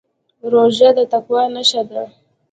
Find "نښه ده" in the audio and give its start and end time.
1.53-2.03